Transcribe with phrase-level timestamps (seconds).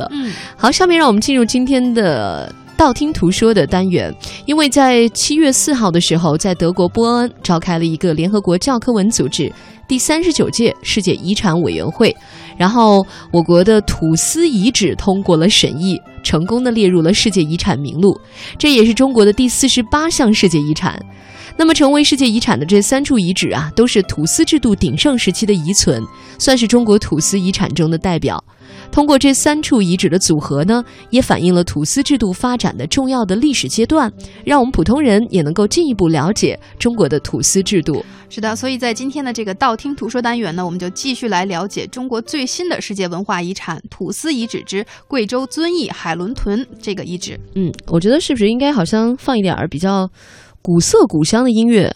[0.00, 0.08] 了。
[0.10, 2.50] 嗯，好，下面让我们进入今天的。
[2.80, 4.10] 道听途说的单元，
[4.46, 9.52] 因为在七月四号的时候，在德国波恩召开了一个联合国教科文组织
[9.86, 12.16] 第三十九届世界遗产委员会，
[12.56, 18.18] 然后我国的土司遗址通过了审议，成功的列入了世界遗产名录，
[18.56, 20.98] 这也是中国的第四十八项世界遗产。
[21.60, 26.02] 那么，成为世界遗产的这三处遗址啊，都是土司制度鼎盛时期的遗存，
[26.38, 28.42] 算是中国土司遗产中的代表。
[28.90, 34.10] 通过这三处遗址的组合呢，也反映了土司制度发展的重要的历史阶段，
[34.42, 38.02] 让我们普通人也能够进一步了解中国的土司制度。
[38.30, 47.38] 是的，所以在今天的这个道听途说单元呢，我们就继续来了解中国最新的世界文化遗产土司遗址之贵州遵义海伦屯这个遗址。
[47.54, 50.08] 嗯，我觉得是不是应该好像放一点儿比较
[50.62, 51.92] 古色古香的音乐？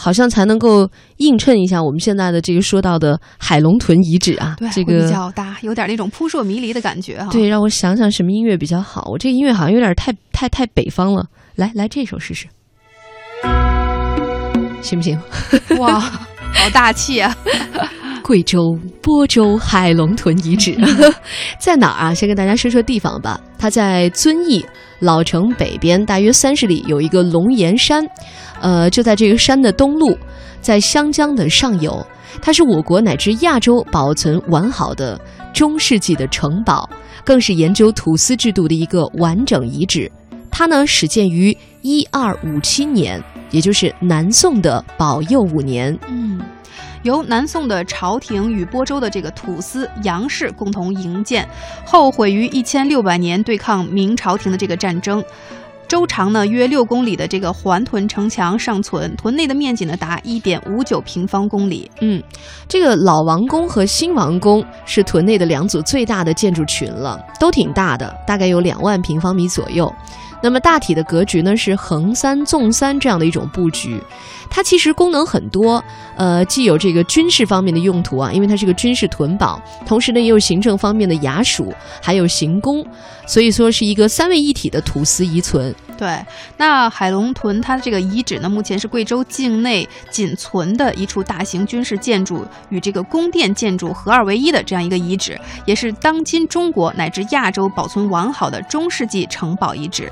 [0.00, 7.28] 好像才能够映衬一下我们现在的这个说到的海龙屯遗址啊，对，这个比较大，有点那种扑朔迷离的感觉哈。
[7.32, 9.08] 对，让我想想什么音乐比较好。
[9.10, 11.26] 我这个音乐好像有点太太太北方了，
[11.56, 12.46] 来来这首试试，
[14.80, 15.18] 行不行？
[15.80, 17.36] 哇，好大气啊！
[18.28, 20.76] 贵州播州海龙屯遗址
[21.58, 22.14] 在哪儿啊？
[22.14, 23.40] 先跟大家说说地方吧。
[23.58, 24.62] 它在遵义
[24.98, 28.06] 老城北边大约三十里，有一个龙岩山，
[28.60, 30.14] 呃，就在这个山的东麓，
[30.60, 32.06] 在湘江的上游。
[32.42, 35.18] 它是我国乃至亚洲保存完好的
[35.54, 36.86] 中世纪的城堡，
[37.24, 40.12] 更是研究土司制度的一个完整遗址。
[40.50, 43.18] 它呢始建于一二五七年，
[43.50, 45.98] 也就是南宋的保佑五年。
[46.10, 46.38] 嗯。
[47.08, 51.48] 由南宋的朝廷与播州的这个土司杨氏共同营建，
[51.86, 55.24] 后毁于一千六百年对抗明朝廷的这个战争。
[55.88, 61.90] 周长呢约六公里的这个环屯城墙尚存，屯内的面积呢达一点五九平方公里。
[62.02, 62.22] 嗯，
[62.68, 69.90] 这个老王宫和新王宫是屯内的两组最大的建筑群了，都挺大的，大概有两万平方米左右。
[70.40, 74.00] 那么大体的格局呢是横三纵三这样的一种布局，
[74.48, 75.82] 它其实功能很多，
[76.16, 82.86] 呃，既有这个军事方面的用途啊，因为它是个军事屯堡，同时呢也有行政方面的衙署，还有行宫，
[83.26, 85.74] 所以说是一个三位一体的土司遗存。
[85.98, 86.24] 对，
[86.56, 100.08] 那海龙屯它的这个遗址呢，目前是贵州境内仅存的一处大型军事建筑与这个宫殿建筑合二为一的这样一个遗址，也是当今中国乃至亚洲保存完好的中世纪城堡遗址。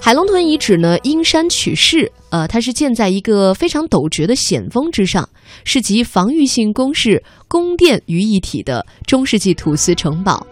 [0.00, 5.28] 海龙屯遗址呢，因山取势，呃，它是建在一个非常陡绝的险峰之上，
[5.62, 10.44] 是集防御性工事、宫殿于一体的中世纪土司城堡。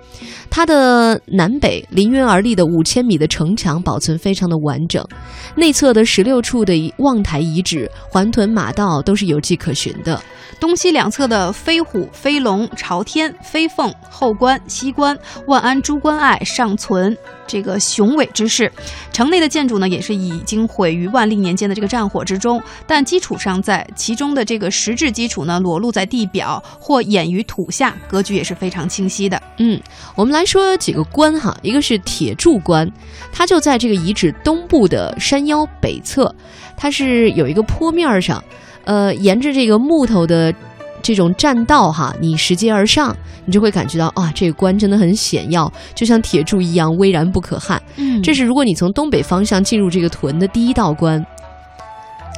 [0.49, 5.05] 它的南北临渊而立的五千米的城墙保存非常的完整，
[5.57, 10.23] 内侧的十六处的望台遗址、环屯马道都是有迹可循的。
[10.61, 17.17] 东西两侧的飞虎、飞龙、朝天、飞凤、后关、西关、万安朱关隘尚存
[17.49, 18.71] 这个雄伟之势。
[19.13, 29.43] 城内的建筑呢，也是已经毁于万历年间的这个战火之中，但基础尚在，其中的这个实质基础呢，裸露在地表或掩于土下，格局也是非常清晰的。
[29.57, 29.81] 嗯，
[30.15, 32.91] 我们来说几个关哈，一个是铁柱关，
[33.33, 36.35] 它就在这个遗址东部的山腰北侧，
[36.77, 38.45] 它是有一个坡面上。
[38.85, 40.53] 呃，沿着这个木头的
[41.01, 47.81] 这种栈道哈，你拾阶而上，你就会感觉到啊，这个关真的很险要，就像铁柱一样巍然不可撼。
[47.95, 51.25] 嗯，这是如果你从东北方向进入这个屯的第一道关。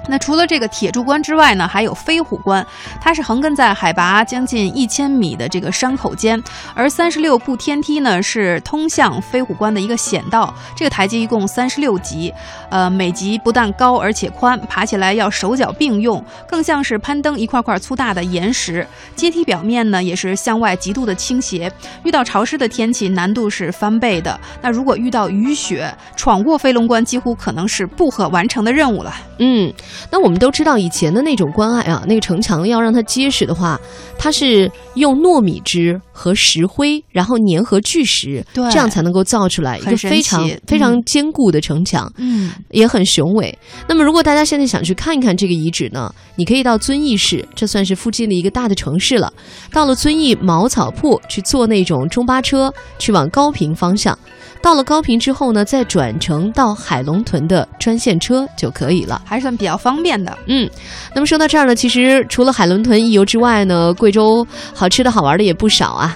[0.06, 2.64] 那除了这个铁柱关之外呢，还有飞虎关，
[3.00, 6.42] 它是横亘在海拔将近一千米的这个山口间，
[6.74, 10.54] 而三十六步天梯呢是通向飞虎关的一个险道。
[10.76, 12.32] 这个台阶一共三十六级，
[12.70, 18.86] 呃，每级不但高而且宽，爬起来要手脚并用，更像是攀登一块块粗大的岩石。
[19.16, 21.72] 阶梯表面呢也是向外极度的倾斜，
[22.02, 24.38] 遇到潮湿的天气难度是翻倍的。
[24.60, 29.14] 那如果遇到雨雪，闯过飞龙关几乎可能是不可完成的任务了。
[29.38, 29.72] 嗯。
[30.10, 33.80] 那我们都知道，以前的那种关爱啊，那个城墙要让它结实的话，
[34.18, 43.56] 它是用糯米汁和石灰，然后粘合巨石，对，这样才能够造出来一个非常非常坚固的城墙，嗯，也很雄伟。
[43.88, 49.32] 那么，如果大家现在想去看一看这个遗址呢，你可以到遵义市，这算是附近的一个大的城市了。
[49.72, 54.16] 到了遵义茅草铺去坐那种中巴车，去往高平方向。
[54.62, 60.36] 到了高平之后呢，再转乘到海龙屯的专线车就可以了，还算比较方便的。
[60.46, 60.68] 嗯，
[61.14, 66.10] 那么说到这儿呢，其实除了海伦屯一游之外呢，贵州好吃的好玩的也不少啊。